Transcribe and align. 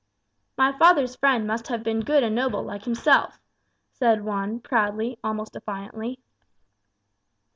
"My 0.57 0.75
father's 0.79 1.15
friend 1.15 1.45
must 1.45 1.67
have 1.67 1.83
been 1.83 1.99
good 1.99 2.23
and 2.23 2.33
noble, 2.33 2.63
like 2.63 2.85
himself," 2.85 3.39
said 3.91 4.23
Juan 4.25 4.59
proudly, 4.59 5.19
almost 5.23 5.53
defiantly. 5.53 6.17